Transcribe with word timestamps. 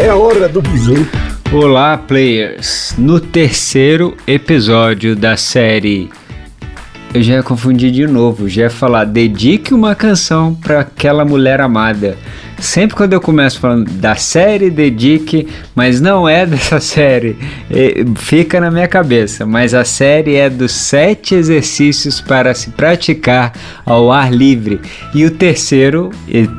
É 0.00 0.08
a 0.08 0.14
hora 0.14 0.48
do 0.48 0.62
bizu. 0.62 0.94
Olá, 1.52 1.98
players! 1.98 2.94
No 2.96 3.18
terceiro 3.18 4.16
episódio 4.28 5.16
da 5.16 5.36
série. 5.36 6.08
Eu 7.12 7.20
já 7.20 7.34
ia 7.34 7.42
confundir 7.42 7.90
de 7.90 8.06
novo, 8.06 8.48
já 8.48 8.62
ia 8.62 8.70
falar 8.70 9.04
dedique 9.04 9.74
uma 9.74 9.96
canção 9.96 10.54
para 10.54 10.82
aquela 10.82 11.24
mulher 11.24 11.60
amada. 11.60 12.16
Sempre 12.58 12.96
quando 12.96 13.12
eu 13.12 13.20
começo 13.20 13.60
falando 13.60 13.88
da 13.92 14.16
série, 14.16 14.68
dedique, 14.68 15.46
mas 15.76 16.00
não 16.00 16.28
é 16.28 16.44
dessa 16.46 16.80
série, 16.80 17.36
fica 18.16 18.60
na 18.60 18.70
minha 18.70 18.88
cabeça. 18.88 19.46
Mas 19.46 19.74
a 19.74 19.84
série 19.84 20.34
é 20.34 20.50
dos 20.50 20.72
sete 20.72 21.36
exercícios 21.36 22.20
para 22.20 22.52
se 22.54 22.70
praticar 22.70 23.52
ao 23.86 24.10
ar 24.10 24.32
livre. 24.32 24.80
E 25.14 25.24
o 25.24 25.30
terceiro 25.30 26.10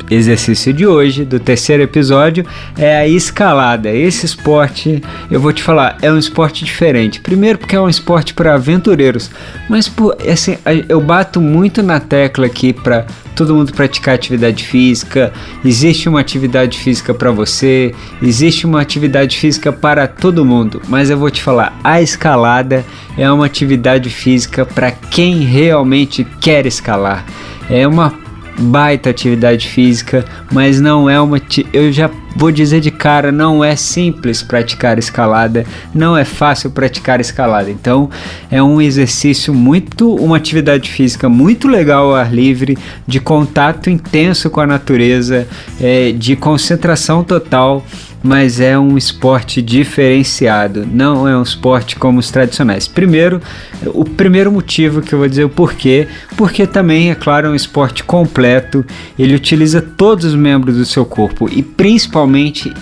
exercício 0.10 0.72
de 0.72 0.88
hoje, 0.88 1.26
do 1.26 1.40
terceiro 1.40 1.84
episódio, 1.84 2.46
é 2.78 2.96
a 2.96 3.08
escalada. 3.08 3.90
Esse 3.90 4.26
esporte, 4.26 5.04
eu 5.30 5.40
vou 5.40 5.52
te 5.52 5.62
falar, 5.62 5.98
é 6.02 6.10
um 6.10 6.18
esporte 6.18 6.64
diferente. 6.64 7.20
Primeiro, 7.20 7.60
porque 7.60 7.76
é 7.76 7.82
um 7.82 7.90
esporte 7.90 8.34
para 8.34 8.54
aventureiros, 8.54 9.30
mas 9.70 9.90
por, 9.90 10.16
assim, 10.30 10.58
eu 10.88 11.02
bato 11.02 11.42
muito 11.42 11.84
na 11.84 12.00
tecla 12.00 12.46
aqui 12.46 12.72
para 12.72 13.06
todo 13.40 13.56
mundo 13.56 13.72
praticar 13.72 14.16
atividade 14.16 14.66
física, 14.66 15.32
existe 15.64 15.89
uma 16.08 16.20
atividade 16.20 16.78
física 16.78 17.14
para 17.14 17.32
você, 17.32 17.94
existe 18.22 18.66
uma 18.66 18.82
atividade 18.82 19.38
física 19.38 19.72
para 19.72 20.08
todo 20.08 20.46
mundo, 20.46 20.82
mas 20.88 21.10
eu 21.10 21.18
vou 21.18 21.32
te 21.32 21.42
falar, 21.42 21.78
a 21.84 22.02
escalada 22.02 22.86
é 23.18 23.30
uma 23.32 23.46
atividade 23.46 24.10
física 24.10 24.66
para 24.66 24.92
quem 24.92 25.40
realmente 25.40 26.26
quer 26.40 26.66
escalar. 26.66 27.26
É 27.70 27.88
uma 27.88 28.14
baita 28.60 29.10
atividade 29.10 29.68
física, 29.68 30.26
mas 30.52 30.82
não 30.82 31.10
é 31.10 31.20
uma. 31.20 31.42
Eu 31.74 31.92
já 31.92 32.10
vou 32.36 32.52
dizer 32.52 32.80
de 32.80 32.92
cara, 32.92 33.32
não 33.32 33.64
é 33.64 33.76
simples 33.76 34.42
praticar 34.42 34.98
escalada, 34.98 35.66
não 35.94 36.18
é 36.18 36.26
fácil 36.26 36.72
praticar 36.72 37.20
escalada. 37.20 37.70
Então, 37.70 38.10
é 38.50 38.62
um 38.62 38.82
exercício 38.82 39.54
muito, 39.54 40.16
uma 40.16 40.38
atividade 40.38 40.90
física 40.90 41.28
muito 41.30 41.68
legal 41.68 42.10
ao 42.10 42.16
ar 42.16 42.34
livre, 42.34 42.78
de 43.08 43.20
contato 43.20 43.90
intenso 43.90 44.50
com 44.50 44.62
a 44.62 44.68
natureza, 44.68 45.48
é, 45.82 46.12
de 46.12 46.36
concentração 46.36 47.24
total 47.24 47.84
mas 48.22 48.60
é 48.60 48.78
um 48.78 48.98
esporte 48.98 49.62
diferenciado, 49.62 50.86
não 50.86 51.28
é 51.28 51.38
um 51.38 51.42
esporte 51.42 51.96
como 51.96 52.20
os 52.20 52.30
tradicionais. 52.30 52.88
Primeiro, 52.88 53.42
o 53.88 54.04
primeiro 54.04 54.52
motivo 54.52 55.02
que 55.02 55.14
eu 55.14 55.20
vou 55.20 55.28
dizer 55.28 55.46
o 55.46 55.50
porquê, 55.50 56.08
porque 56.36 56.68
também, 56.68 57.12
é 57.12 57.16
claro, 57.16 57.48
é 57.48 57.50
um 57.50 57.56
esporte 57.56 58.04
completo, 58.04 58.86
ele 59.18 59.36
utiliza 59.36 59.82
todos 59.82 60.26
os 60.26 60.36
membros 60.36 60.76
do 60.76 60.86
seu 60.86 61.06
corpo 61.06 61.50
e 61.50 61.64
principalmente 61.64 62.19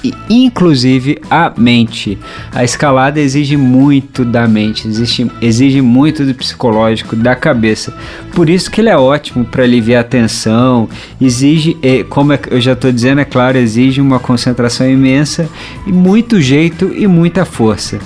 e 0.03 0.13
inclusive 0.29 1.19
a 1.29 1.53
mente. 1.57 2.17
A 2.51 2.63
escalada 2.63 3.19
exige 3.19 3.57
muito 3.57 4.23
da 4.23 4.47
mente, 4.47 4.87
exige, 4.87 5.31
exige 5.41 5.81
muito 5.81 6.25
do 6.25 6.33
psicológico, 6.33 7.15
da 7.15 7.35
cabeça. 7.35 7.93
Por 8.33 8.49
isso 8.49 8.69
que 8.71 8.81
ele 8.81 8.89
é 8.89 8.97
ótimo 8.97 9.45
para 9.45 9.63
aliviar 9.63 10.01
a 10.01 10.07
tensão, 10.07 10.89
exige, 11.19 11.77
como 12.09 12.33
é 12.33 12.39
eu 12.49 12.61
já 12.61 12.73
estou 12.73 12.91
dizendo, 12.91 13.21
é 13.21 13.25
claro, 13.25 13.57
exige 13.57 13.99
uma 13.99 14.19
concentração 14.19 14.89
imensa 14.89 15.49
e 15.85 15.91
muito 15.91 16.39
jeito 16.39 16.91
e 16.95 17.07
muita 17.07 17.45
força. 17.45 17.99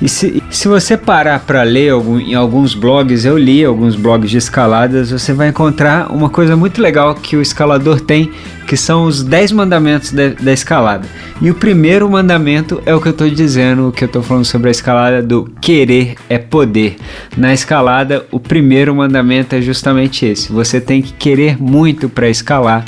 E 0.00 0.08
se, 0.08 0.42
se 0.48 0.68
você 0.68 0.96
parar 0.96 1.40
para 1.40 1.64
ler 1.64 1.90
algum, 1.90 2.20
em 2.20 2.34
alguns 2.34 2.72
blogs, 2.72 3.24
eu 3.24 3.36
li 3.36 3.64
alguns 3.64 3.96
blogs 3.96 4.30
de 4.30 4.38
escaladas, 4.38 5.10
você 5.10 5.32
vai 5.32 5.48
encontrar 5.48 6.12
uma 6.12 6.30
coisa 6.30 6.56
muito 6.56 6.80
legal 6.80 7.16
que 7.16 7.36
o 7.36 7.42
escalador 7.42 8.00
tem, 8.00 8.30
que 8.68 8.76
são 8.76 9.04
os 9.04 9.24
10 9.24 9.52
mandamentos 9.52 10.12
de, 10.12 10.30
da 10.30 10.52
escalada. 10.52 11.08
E 11.42 11.50
o 11.50 11.54
primeiro 11.54 12.08
mandamento 12.08 12.80
é 12.86 12.94
o 12.94 13.00
que 13.00 13.08
eu 13.08 13.12
estou 13.12 13.28
dizendo, 13.28 13.88
o 13.88 13.92
que 13.92 14.04
eu 14.04 14.06
estou 14.06 14.22
falando 14.22 14.44
sobre 14.44 14.68
a 14.68 14.70
escalada 14.70 15.20
do 15.20 15.50
querer 15.60 16.14
é 16.28 16.38
poder. 16.38 16.96
Na 17.36 17.52
escalada, 17.52 18.24
o 18.30 18.38
primeiro 18.38 18.94
mandamento 18.94 19.56
é 19.56 19.60
justamente 19.60 20.24
esse: 20.24 20.52
você 20.52 20.80
tem 20.80 21.02
que 21.02 21.12
querer 21.12 21.60
muito 21.60 22.08
para 22.08 22.28
escalar 22.28 22.84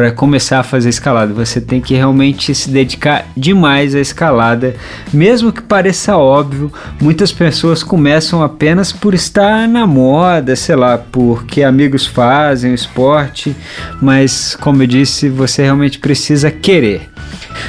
para 0.00 0.10
começar 0.12 0.60
a 0.60 0.62
fazer 0.62 0.88
escalada. 0.88 1.34
Você 1.34 1.60
tem 1.60 1.78
que 1.78 1.94
realmente 1.94 2.54
se 2.54 2.70
dedicar 2.70 3.26
demais 3.36 3.94
à 3.94 4.00
escalada, 4.00 4.74
mesmo 5.12 5.52
que 5.52 5.60
pareça 5.60 6.16
óbvio. 6.16 6.72
Muitas 6.98 7.30
pessoas 7.32 7.82
começam 7.82 8.42
apenas 8.42 8.92
por 8.92 9.12
estar 9.12 9.68
na 9.68 9.86
moda, 9.86 10.56
sei 10.56 10.74
lá, 10.74 10.96
porque 10.96 11.62
amigos 11.62 12.06
fazem 12.06 12.70
o 12.70 12.74
esporte, 12.74 13.54
mas 14.00 14.56
como 14.58 14.82
eu 14.82 14.86
disse, 14.86 15.28
você 15.28 15.64
realmente 15.64 15.98
precisa 15.98 16.50
querer. 16.50 17.10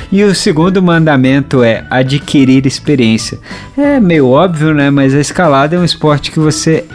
E 0.10 0.24
o 0.24 0.34
segundo 0.34 0.82
mandamento 0.82 1.62
é 1.62 1.84
adquirir 1.90 2.66
experiência. 2.66 3.40
É 3.78 4.00
meio 4.00 4.30
óbvio, 4.30 4.74
né? 4.74 4.90
Mas 4.90 5.14
a 5.14 5.20
escalada 5.20 5.76
é 5.76 5.80
um 5.80 5.84
esporte 5.84 6.32
que 6.32 6.40
você 6.40 6.86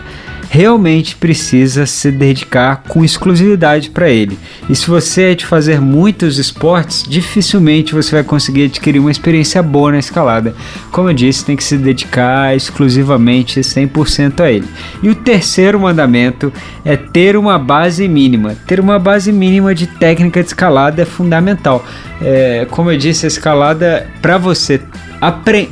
realmente 0.50 1.16
precisa 1.16 1.86
se 1.86 2.10
dedicar 2.10 2.82
com 2.88 3.04
exclusividade 3.04 3.90
para 3.90 4.08
ele. 4.08 4.38
E 4.68 4.74
se 4.74 4.86
você 4.86 5.32
é 5.32 5.34
de 5.34 5.46
fazer 5.46 5.80
muitos 5.80 6.38
esportes, 6.38 7.04
dificilmente 7.06 7.94
você 7.94 8.16
vai 8.16 8.24
conseguir 8.24 8.64
adquirir 8.64 8.98
uma 8.98 9.10
experiência 9.10 9.62
boa 9.62 9.92
na 9.92 9.98
escalada. 9.98 10.54
Como 10.90 11.10
eu 11.10 11.14
disse, 11.14 11.44
tem 11.44 11.56
que 11.56 11.64
se 11.64 11.76
dedicar 11.76 12.54
exclusivamente 12.56 13.60
100% 13.60 14.40
a 14.40 14.50
ele. 14.50 14.66
E 15.02 15.08
o 15.08 15.14
terceiro 15.14 15.80
mandamento 15.80 16.52
é 16.84 16.96
ter 16.96 17.36
uma 17.36 17.58
base 17.58 18.06
mínima. 18.08 18.54
Ter 18.66 18.80
uma 18.80 18.98
base 18.98 19.32
mínima 19.32 19.74
de 19.74 19.86
técnica 19.86 20.40
de 20.42 20.48
escalada 20.48 21.02
é 21.02 21.04
fundamental. 21.04 21.84
É, 22.20 22.66
como 22.70 22.90
eu 22.90 22.96
disse, 22.96 23.26
a 23.26 23.28
escalada 23.28 24.06
para 24.22 24.38
você 24.38 24.80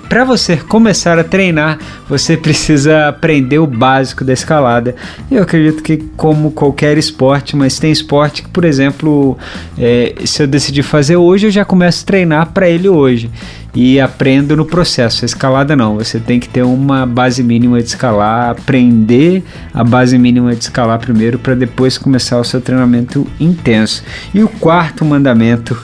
para 0.08 0.24
você 0.24 0.56
começar 0.56 1.18
a 1.18 1.24
treinar, 1.24 1.78
você 2.08 2.36
precisa 2.36 3.08
aprender 3.08 3.58
o 3.58 3.66
básico 3.66 4.24
da 4.24 4.32
escalada. 4.32 4.94
Eu 5.30 5.42
acredito 5.42 5.82
que, 5.82 5.98
como 6.16 6.50
qualquer 6.50 6.96
esporte, 6.96 7.56
mas 7.56 7.78
tem 7.78 7.90
esporte 7.90 8.42
que, 8.42 8.48
por 8.48 8.64
exemplo, 8.64 9.36
é, 9.78 10.14
se 10.24 10.42
eu 10.42 10.46
decidir 10.46 10.82
fazer 10.82 11.16
hoje, 11.16 11.46
eu 11.46 11.50
já 11.50 11.64
começo 11.64 12.02
a 12.02 12.06
treinar 12.06 12.52
para 12.52 12.68
ele 12.68 12.88
hoje 12.88 13.30
e 13.74 14.00
aprendo 14.00 14.56
no 14.56 14.64
processo. 14.64 15.24
A 15.24 15.26
escalada 15.26 15.74
não, 15.74 15.96
você 15.96 16.20
tem 16.20 16.38
que 16.38 16.48
ter 16.48 16.62
uma 16.62 17.04
base 17.04 17.42
mínima 17.42 17.82
de 17.82 17.88
escalar, 17.88 18.50
aprender 18.50 19.42
a 19.72 19.82
base 19.82 20.16
mínima 20.16 20.54
de 20.54 20.62
escalar 20.62 20.98
primeiro 20.98 21.38
para 21.38 21.54
depois 21.54 21.98
começar 21.98 22.38
o 22.38 22.44
seu 22.44 22.60
treinamento 22.60 23.26
intenso. 23.40 24.04
E 24.32 24.42
o 24.42 24.48
quarto 24.48 25.04
mandamento, 25.04 25.76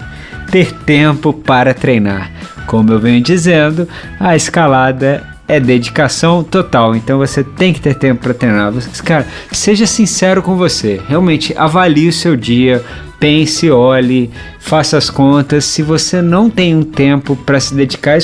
ter 0.51 0.73
tempo 0.73 1.33
para 1.33 1.75
treinar. 1.75 2.31
Como 2.71 2.93
eu 2.93 3.01
venho 3.01 3.21
dizendo, 3.21 3.89
a 4.21 4.37
escalada 4.37 5.27
é 5.49 5.59
dedicação 5.59 6.45
total. 6.45 6.95
Então 6.95 7.19
você 7.19 7.43
tem 7.43 7.73
que 7.73 7.81
ter 7.81 7.95
tempo 7.95 8.23
para 8.23 8.33
treinar. 8.33 8.73
Cara, 9.05 9.27
seja 9.51 9.89
sincero 9.89 10.41
com 10.41 10.55
você. 10.55 11.01
Realmente 11.09 11.53
avalie 11.59 12.09
o 12.09 12.13
seu 12.13 12.37
dia, 12.37 12.81
pense, 13.19 13.69
olhe, 13.69 14.31
faça 14.61 14.97
as 14.97 15.11
contas. 15.11 15.65
Se 15.65 15.83
você 15.83 16.23
não 16.23 16.49
tem 16.49 16.77
um 16.77 16.85
tempo 16.85 17.35
para 17.35 17.59
se 17.59 17.75
dedicar 17.75 18.17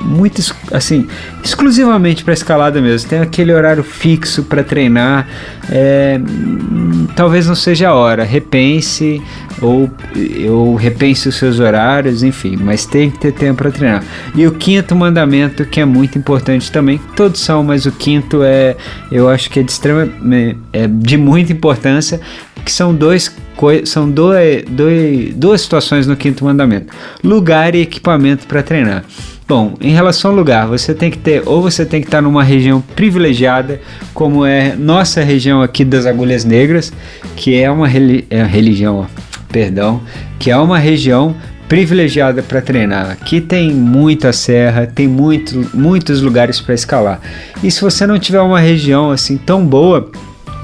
muito 0.00 0.40
assim, 0.70 1.08
exclusivamente 1.42 2.22
para 2.22 2.34
escalada 2.34 2.80
mesmo, 2.80 3.10
tem 3.10 3.18
aquele 3.18 3.52
horário 3.52 3.82
fixo 3.82 4.44
para 4.44 4.62
treinar, 4.62 5.26
é, 5.68 6.20
talvez 7.16 7.48
não 7.48 7.56
seja 7.56 7.88
a 7.88 7.94
hora. 7.94 8.22
Repense, 8.22 9.20
ou, 9.60 9.90
ou 10.50 10.74
repense 10.74 11.28
os 11.28 11.36
seus 11.36 11.60
horários, 11.60 12.22
enfim, 12.22 12.56
mas 12.56 12.84
tem 12.84 13.10
que 13.10 13.18
ter 13.18 13.32
tempo 13.32 13.58
para 13.58 13.70
treinar. 13.70 14.04
E 14.34 14.46
o 14.46 14.52
quinto 14.52 14.94
mandamento, 14.94 15.64
que 15.64 15.80
é 15.80 15.84
muito 15.84 16.18
importante 16.18 16.70
também, 16.70 17.00
todos 17.16 17.40
são, 17.40 17.62
mas 17.62 17.86
o 17.86 17.92
quinto 17.92 18.42
é, 18.42 18.76
eu 19.10 19.28
acho 19.28 19.50
que 19.50 19.60
é 19.60 19.62
de 19.62 19.70
extrema, 19.70 20.08
é 20.72 20.86
de 20.86 21.16
muita 21.16 21.52
importância, 21.52 22.20
que 22.64 22.72
são 22.72 22.94
dois 22.94 23.34
são 23.84 24.08
dois, 24.08 24.64
dois, 24.68 25.34
duas 25.34 25.60
situações 25.60 26.06
no 26.06 26.16
quinto 26.16 26.44
mandamento: 26.44 26.94
lugar 27.24 27.74
e 27.74 27.80
equipamento 27.80 28.46
para 28.46 28.62
treinar. 28.62 29.04
Bom, 29.48 29.74
em 29.80 29.90
relação 29.92 30.30
ao 30.30 30.36
lugar, 30.36 30.66
você 30.66 30.94
tem 30.94 31.10
que 31.10 31.16
ter, 31.16 31.42
ou 31.46 31.62
você 31.62 31.84
tem 31.86 32.02
que 32.02 32.06
estar 32.06 32.20
numa 32.20 32.44
região 32.44 32.82
privilegiada, 32.94 33.80
como 34.12 34.44
é 34.44 34.76
nossa 34.76 35.22
região 35.22 35.62
aqui 35.62 35.86
das 35.86 36.04
Agulhas 36.04 36.44
Negras, 36.44 36.92
que 37.34 37.54
é 37.58 37.70
uma 37.70 37.88
é 37.88 38.42
religião, 38.44 38.98
ó, 38.98 39.06
perdão, 39.50 40.00
que 40.38 40.50
é 40.50 40.56
uma 40.56 40.78
região 40.78 41.34
privilegiada 41.68 42.42
para 42.42 42.62
treinar. 42.62 43.10
Aqui 43.10 43.40
tem 43.40 43.72
muita 43.72 44.32
serra, 44.32 44.86
tem 44.86 45.06
muito, 45.06 45.70
muitos 45.74 46.22
lugares 46.22 46.60
para 46.60 46.74
escalar. 46.74 47.20
E 47.62 47.70
se 47.70 47.80
você 47.80 48.06
não 48.06 48.18
tiver 48.18 48.40
uma 48.40 48.58
região 48.58 49.10
assim 49.10 49.36
tão 49.36 49.64
boa, 49.64 50.10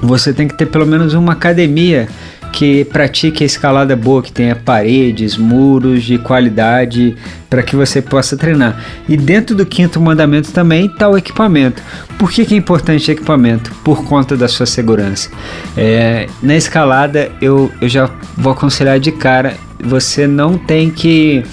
você 0.01 0.33
tem 0.33 0.47
que 0.47 0.57
ter 0.57 0.65
pelo 0.65 0.85
menos 0.85 1.13
uma 1.13 1.33
academia 1.33 2.07
que 2.55 2.85
pratique 2.85 3.43
a 3.43 3.45
escalada 3.45 3.97
boa, 3.97 4.23
que 4.23 4.31
tenha 4.31 4.55
paredes, 4.55 5.35
muros 5.35 6.03
de 6.03 6.17
qualidade 6.17 7.13
para 7.49 7.61
que 7.61 7.75
você 7.75 8.01
possa 8.01 8.37
treinar. 8.37 8.81
E 9.09 9.17
dentro 9.17 9.53
do 9.53 9.65
quinto 9.65 9.99
mandamento 9.99 10.53
também 10.53 10.85
está 10.85 11.09
o 11.09 11.17
equipamento. 11.17 11.83
Por 12.17 12.31
que, 12.31 12.45
que 12.45 12.53
é 12.53 12.57
importante 12.57 13.11
equipamento? 13.11 13.71
Por 13.83 14.05
conta 14.05 14.37
da 14.37 14.47
sua 14.47 14.65
segurança. 14.65 15.29
É, 15.75 16.27
na 16.41 16.55
escalada, 16.55 17.29
eu, 17.41 17.69
eu 17.81 17.89
já 17.89 18.09
vou 18.37 18.53
aconselhar 18.53 19.01
de 19.01 19.11
cara: 19.11 19.57
você 19.77 20.25
não 20.25 20.57
tem 20.57 20.89
que 20.89 21.43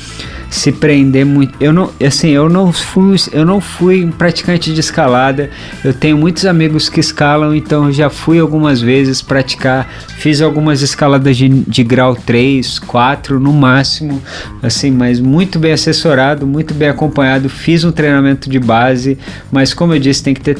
se 0.53 0.71
prender 0.71 1.25
muito. 1.25 1.55
Eu 1.59 1.73
não, 1.73 1.91
assim, 2.05 2.29
eu 2.29 2.47
não 2.49 2.73
fui, 2.73 3.17
eu 3.33 3.45
não 3.45 3.59
fui 3.59 4.05
um 4.05 4.11
praticante 4.11 4.73
de 4.73 4.81
escalada. 4.81 5.49
Eu 5.83 5.95
tenho 5.95 6.19
muitos 6.19 6.45
amigos 6.45 6.91
que 6.91 7.01
escalam, 7.01 7.55
então 7.55 7.91
já 7.91 8.11
fui 8.11 8.39
algumas 8.39 8.81
vezes 8.81 9.23
praticar. 9.23 9.89
Fiz 10.19 10.43
algumas 10.43 10.83
escaladas 10.83 11.39
de, 11.39 11.49
de 11.49 11.83
grau 11.83 12.15
3, 12.15 12.79
4 12.81 13.41
no 13.41 13.51
máximo, 13.51 14.23
assim, 14.63 14.91
mas 14.91 15.19
muito 15.19 15.59
bem 15.59 15.73
assessorado, 15.73 16.47
muito 16.47 16.75
bem 16.75 16.91
acompanhado. 16.91 17.49
Fiz 17.49 17.83
um 17.83 17.91
treinamento 17.91 18.51
de 18.51 18.59
base, 18.59 19.17
mas 19.51 19.73
como 19.73 19.95
eu 19.95 19.99
disse, 19.99 20.23
tem 20.23 20.35
que 20.35 20.43
ter 20.43 20.57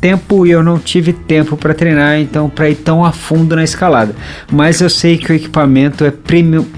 tempo 0.00 0.46
e 0.46 0.50
eu 0.52 0.62
não 0.62 0.78
tive 0.78 1.12
tempo 1.12 1.54
para 1.54 1.74
treinar, 1.74 2.18
então 2.18 2.48
para 2.48 2.70
ir 2.70 2.76
tão 2.76 3.04
a 3.04 3.12
fundo 3.12 3.54
na 3.54 3.62
escalada. 3.62 4.14
Mas 4.50 4.80
eu 4.80 4.88
sei 4.88 5.18
que 5.18 5.30
o 5.30 5.34
equipamento 5.34 6.02
é 6.02 6.10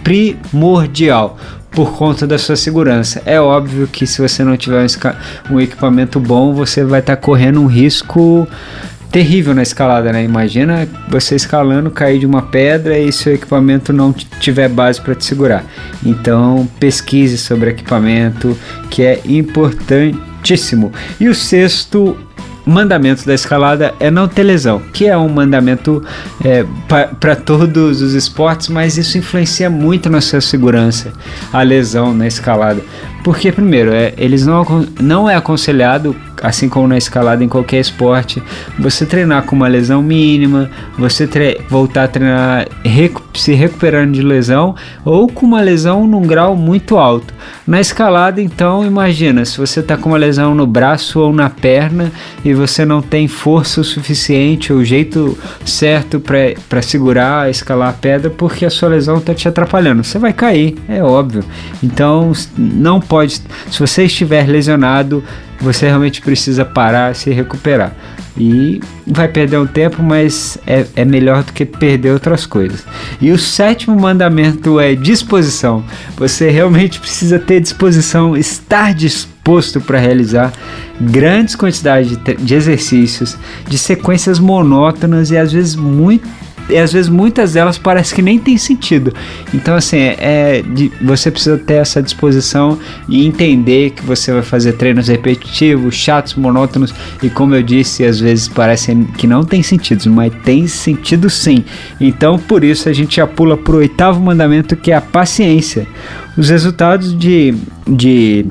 primordial 0.03 1.39
por 1.77 1.93
conta 1.93 2.27
da 2.27 2.39
sua 2.39 2.57
segurança. 2.57 3.23
É 3.27 3.39
óbvio 3.39 3.87
que 3.87 4.07
se 4.07 4.23
você 4.23 4.43
não 4.43 4.57
tiver 4.57 4.87
um, 5.51 5.61
equipamento 5.61 6.19
bom, 6.19 6.55
você 6.55 6.83
vai 6.83 7.01
estar 7.01 7.17
tá 7.17 7.23
correndo 7.23 7.61
um 7.61 7.67
risco 7.67 8.49
terrível 9.13 9.55
na 9.55 9.63
escalada, 9.63 10.11
né? 10.11 10.25
Imagina 10.25 10.89
você 11.07 11.37
escalando, 11.37 11.91
cair 11.91 12.19
de 12.19 12.25
uma 12.25 12.41
pedra 12.41 12.99
e 12.99 13.13
seu 13.13 13.35
equipamento 13.35 13.93
não 13.93 14.11
tiver 14.41 14.71
base 14.71 14.99
para 15.03 15.15
te 15.15 15.27
segurar. 15.27 15.67
Então, 16.03 16.67
pesquise 16.81 17.37
sobre 17.37 17.69
equipamento, 17.69 18.57
que 18.89 19.03
é 19.03 19.21
importantíssimo. 19.27 20.91
E 21.21 21.29
o 21.29 21.35
sexto 21.35 22.17
mandamento 22.67 23.25
da 23.25 23.33
escalada 23.33 23.95
é 24.01 24.11
não 24.11 24.27
ter 24.27 24.43
lesão, 24.43 24.83
que 24.93 25.07
é 25.07 25.17
um 25.17 25.29
mandamento 25.29 26.03
é, 26.45 26.65
para 27.21 27.37
todos 27.37 28.03
os 28.03 28.13
esportes, 28.13 28.69
mas 28.69 28.99
isso 28.99 29.17
influencia 29.17 29.71
muito 29.71 30.11
na 30.11 30.21
sua 30.21 30.41
segurança, 30.41 31.13
a 31.53 31.63
lesão 31.63 32.13
na 32.13 32.27
escalada. 32.27 32.83
Porque, 33.27 33.51
primeiro, 33.51 33.93
é, 33.93 34.15
eles 34.17 34.47
não, 34.47 34.87
não 35.01 35.29
é 35.29 35.35
aconselhado, 35.35 36.15
assim 36.41 36.69
como 36.69 36.87
na 36.87 36.97
escalada 36.97 37.43
em 37.43 37.49
qualquer 37.49 37.81
esporte, 37.81 38.41
você 38.79 39.05
treinar 39.05 39.43
com 39.43 39.57
uma 39.57 39.67
lesão 39.67 40.01
mínima, 40.01 40.71
você 40.97 41.27
voltar 41.69 42.05
a 42.05 42.09
treinar 42.09 42.69
recu 42.85 43.27
se 43.35 43.53
recuperando 43.53 44.13
de 44.13 44.23
lesão 44.23 44.77
ou 45.05 45.27
com 45.27 45.45
uma 45.45 45.61
lesão 45.61 46.07
num 46.07 46.23
grau 46.23 46.55
muito 46.55 46.97
alto. 46.97 47.35
Na 47.67 47.81
escalada, 47.81 48.41
então, 48.41 48.87
imagina, 48.87 49.45
se 49.45 49.59
você 49.59 49.81
está 49.81 49.97
com 49.97 50.11
uma 50.11 50.19
lesão 50.19 50.55
no 50.55 50.67
braço 50.67 51.19
ou 51.19 51.33
na 51.33 51.51
perna 51.51 52.13
e 52.45 52.55
você 52.55 52.85
não 52.85 53.03
tem 53.03 53.27
força 53.27 53.81
o 53.81 53.85
suficiente 53.85 54.73
ou 54.73 54.85
jeito 54.85 55.37
certo 55.65 56.21
para 56.21 56.81
segurar, 56.81 57.51
escalar 57.51 57.89
a 57.89 57.93
pedra, 57.93 58.31
porque 58.31 58.65
a 58.65 58.71
sua 58.71 58.91
lesão 58.91 59.19
está 59.19 59.35
te 59.35 59.49
atrapalhando. 59.49 60.05
Você 60.05 60.19
vai 60.19 60.33
cair, 60.33 60.77
é 60.89 61.03
óbvio. 61.03 61.45
Então, 61.83 62.33
não 62.57 63.01
pode 63.01 63.16
pode, 63.17 63.41
se 63.71 63.81
você 63.81 64.05
estiver 64.05 64.47
lesionado, 64.47 65.25
você 65.59 65.87
realmente 65.87 66.21
precisa 66.21 66.67
parar, 66.67 67.15
se 67.15 67.31
recuperar. 67.31 67.97
E 68.37 68.83
vai 69.07 69.27
perder 69.27 69.57
um 69.57 69.67
tempo, 69.67 70.03
mas 70.03 70.59
é, 70.67 70.85
é 70.95 71.05
melhor 71.07 71.43
do 71.43 71.55
que 71.55 71.65
perder 71.65 72.13
outras 72.13 72.45
coisas. 72.45 72.85
E 73.19 73.33
o 73.33 73.39
sétimo 73.39 73.99
mandamento 73.99 74.79
é 74.79 74.95
disposição. 74.95 75.83
Você 76.19 76.51
realmente 76.51 77.01
precisa 77.01 77.39
ter 77.39 77.59
disposição, 77.59 78.37
estar 78.37 78.93
disposto 78.93 79.81
para 79.81 79.99
realizar 79.99 80.53
grandes 81.01 81.57
quantidades 81.57 82.19
de, 82.19 82.35
de 82.35 82.55
exercícios, 82.55 83.39
de 83.67 83.79
sequências 83.79 84.39
monótonas 84.39 85.31
e 85.31 85.39
às 85.39 85.53
vezes 85.53 85.75
muito 85.75 86.29
e 86.69 86.77
às 86.77 86.93
vezes 86.93 87.09
muitas 87.09 87.53
delas 87.53 87.79
parece 87.79 88.15
que 88.15 88.23
nem 88.23 88.39
tem 88.39 88.57
sentido. 88.59 89.13
Então, 89.55 89.75
assim, 89.75 89.99
é, 89.99 90.17
é, 90.19 90.63
de, 90.63 90.91
você 91.01 91.31
precisa 91.31 91.59
ter 91.59 91.75
essa 91.75 92.03
disposição 92.03 92.79
e 93.09 93.27
entender 93.27 93.91
que 93.91 94.05
você 94.05 94.33
vai 94.33 94.43
fazer 94.43 94.73
treinos 94.75 95.09
repetitivos, 95.09 95.95
chatos, 95.95 96.35
monótonos 96.35 96.95
e, 97.23 97.29
como 97.29 97.55
eu 97.55 97.63
disse, 97.63 98.05
às 98.05 98.21
vezes 98.21 98.49
parecem 98.49 99.05
que 99.05 99.27
não 99.27 99.45
tem 99.45 99.63
sentido, 99.63 100.11
mas 100.11 100.33
tem 100.45 100.67
sentido 100.67 101.31
sim. 101.31 101.65
Então, 102.01 102.39
por 102.39 102.65
isso, 102.65 102.89
a 102.89 102.93
gente 102.93 103.17
já 103.17 103.27
pula 103.27 103.57
para 103.57 103.75
o 103.75 103.79
oitavo 103.79 104.21
mandamento 104.21 104.77
que 104.77 104.93
é 104.93 104.97
a 104.97 105.01
paciência. 105.01 105.87
Os 106.37 106.51
resultados 106.51 107.17
de, 107.17 107.55
de 107.87 108.47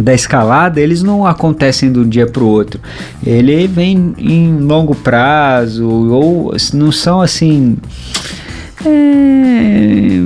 da 0.00 0.14
escalada, 0.14 0.80
eles 0.80 1.02
não 1.02 1.26
acontecem 1.26 1.90
um 1.90 2.08
dia 2.08 2.26
para 2.26 2.42
o 2.42 2.46
outro. 2.46 2.80
Ele 3.24 3.66
vem 3.66 4.14
em 4.18 4.58
longo 4.58 4.94
prazo 4.94 5.88
ou 5.88 6.54
não 6.72 6.90
são 6.90 7.20
assim. 7.20 7.76
É, 8.84 10.18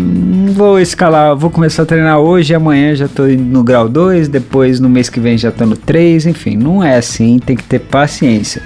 vou 0.53 0.79
escalar, 0.79 1.35
vou 1.35 1.51
começar 1.51 1.83
a 1.83 1.87
treinar 1.87 2.19
hoje, 2.19 2.55
amanhã 2.55 2.95
já 2.95 3.07
estou 3.07 3.27
no 3.27 3.65
grau 3.65 3.89
2, 3.89 4.29
depois 4.29 4.79
no 4.79 4.89
mês 4.89 5.09
que 5.09 5.19
vem 5.19 5.37
já 5.37 5.49
estou 5.49 5.67
no 5.67 5.77
3, 5.77 6.27
enfim, 6.27 6.57
não 6.57 6.83
é 6.83 6.97
assim, 6.97 7.41
tem 7.41 7.57
que 7.57 7.65
ter 7.65 7.81
paciência. 7.81 8.63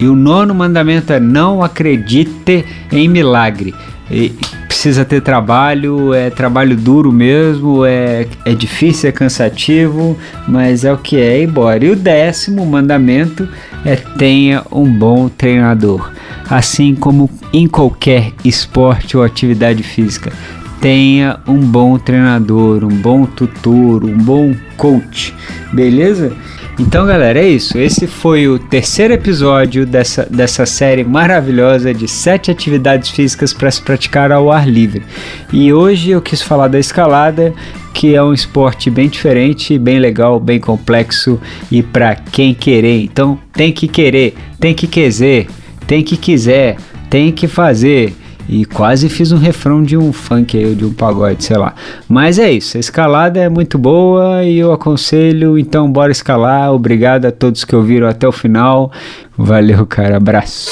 E 0.00 0.06
o 0.06 0.14
nono 0.14 0.54
mandamento 0.54 1.12
é 1.12 1.20
não 1.20 1.62
acredite 1.62 2.64
em 2.90 3.08
milagre. 3.08 3.74
E 4.10 4.32
precisa 4.66 5.04
ter 5.04 5.20
trabalho, 5.20 6.12
é 6.12 6.30
trabalho 6.30 6.76
duro 6.76 7.12
mesmo, 7.12 7.84
é, 7.84 8.26
é 8.44 8.54
difícil, 8.54 9.08
é 9.08 9.12
cansativo, 9.12 10.16
mas 10.46 10.84
é 10.84 10.92
o 10.92 10.98
que 10.98 11.16
é, 11.20 11.42
embora. 11.42 11.84
E 11.84 11.90
o 11.90 11.96
décimo 11.96 12.64
mandamento 12.66 13.48
é 13.84 13.96
tenha 13.96 14.62
um 14.70 14.90
bom 14.90 15.28
treinador. 15.28 16.10
Assim 16.48 16.94
como 16.94 17.30
em 17.52 17.66
qualquer 17.66 18.32
esporte 18.44 19.16
ou 19.16 19.22
atividade 19.22 19.82
física, 19.82 20.32
tenha 20.80 21.40
um 21.46 21.58
bom 21.58 21.98
treinador, 21.98 22.84
um 22.84 22.96
bom 22.96 23.24
tutor, 23.24 24.04
um 24.04 24.16
bom 24.16 24.54
coach, 24.76 25.34
beleza? 25.72 26.32
Então, 26.78 27.06
galera, 27.06 27.38
é 27.38 27.48
isso. 27.48 27.78
Esse 27.78 28.06
foi 28.06 28.46
o 28.46 28.58
terceiro 28.58 29.14
episódio 29.14 29.86
dessa, 29.86 30.26
dessa 30.26 30.66
série 30.66 31.02
maravilhosa 31.02 31.94
de 31.94 32.06
sete 32.06 32.50
atividades 32.50 33.08
físicas 33.08 33.54
para 33.54 33.70
se 33.70 33.80
praticar 33.80 34.30
ao 34.30 34.52
ar 34.52 34.68
livre. 34.68 35.02
E 35.50 35.72
hoje 35.72 36.10
eu 36.10 36.20
quis 36.20 36.42
falar 36.42 36.68
da 36.68 36.78
escalada, 36.78 37.54
que 37.94 38.14
é 38.14 38.22
um 38.22 38.34
esporte 38.34 38.90
bem 38.90 39.08
diferente, 39.08 39.78
bem 39.78 39.98
legal, 39.98 40.38
bem 40.38 40.60
complexo 40.60 41.40
e 41.72 41.82
para 41.82 42.14
quem 42.14 42.52
querer. 42.52 43.02
Então, 43.04 43.38
tem 43.54 43.72
que 43.72 43.88
querer, 43.88 44.34
tem 44.60 44.74
que 44.74 44.86
quiser, 44.86 45.46
tem 45.86 46.02
que 46.02 46.14
quiser, 46.14 46.76
tem 47.08 47.32
que 47.32 47.48
fazer. 47.48 48.12
E 48.48 48.64
quase 48.64 49.08
fiz 49.08 49.32
um 49.32 49.38
refrão 49.38 49.82
de 49.82 49.96
um 49.96 50.12
funk 50.12 50.56
aí, 50.56 50.74
de 50.74 50.84
um 50.84 50.92
pagode, 50.92 51.44
sei 51.44 51.56
lá. 51.56 51.74
Mas 52.08 52.38
é 52.38 52.50
isso, 52.50 52.76
a 52.76 52.80
escalada 52.80 53.40
é 53.40 53.48
muito 53.48 53.76
boa 53.76 54.44
e 54.44 54.58
eu 54.58 54.72
aconselho, 54.72 55.58
então 55.58 55.90
bora 55.90 56.12
escalar. 56.12 56.72
Obrigado 56.72 57.26
a 57.26 57.32
todos 57.32 57.64
que 57.64 57.74
ouviram 57.74 58.06
até 58.06 58.26
o 58.26 58.32
final. 58.32 58.92
Valeu, 59.36 59.84
cara, 59.86 60.16
abraço. 60.16 60.70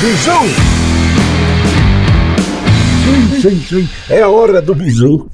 Bisou! 0.00 0.44
Sim, 3.04 3.40
sim, 3.40 3.60
sim, 3.68 3.88
é 4.08 4.22
a 4.22 4.28
hora 4.28 4.62
do 4.62 4.74
bisu. 4.74 5.28